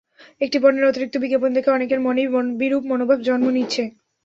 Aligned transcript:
একটি 0.41 0.57
পণ্যের 0.59 0.89
অতিরিক্ত 0.89 1.15
বিজ্ঞাপন 1.17 1.49
দেখে 1.53 1.69
অনেকের 1.71 1.99
মনেই 2.01 2.27
বিরূপ 2.59 2.83
মনোভাব 2.91 3.19
জন্ম 3.27 3.45
নিচ্ছে। 3.51 3.83